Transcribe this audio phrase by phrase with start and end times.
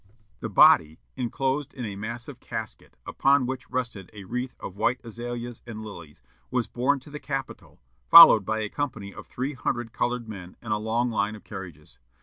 [0.39, 5.61] The body, enclosed in a massive casket, upon which rested a wreath of white azaleas
[5.67, 10.27] and lilies, was borne to the Capitol, followed by a company of three hundred colored
[10.27, 11.99] men and a long line of carriages.